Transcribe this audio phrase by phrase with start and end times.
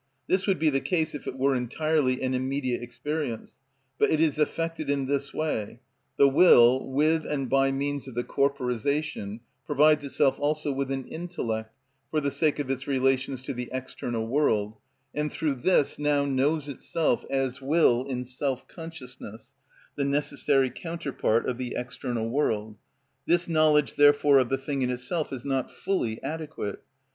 [0.25, 3.59] This would be the case if it were entirely an immediate experience;
[3.99, 5.79] but it is effected in this way:
[6.17, 11.75] the will, with and by means of the corporisation, provides itself also with an intellect
[12.09, 14.73] (for the sake of its relations to the external world),
[15.13, 19.53] and through this now knows itself as will in self consciousness
[19.97, 22.75] (the necessary counterpart of the external world);
[23.27, 26.81] this knowledge therefore of the thing in itself is not fully adequate.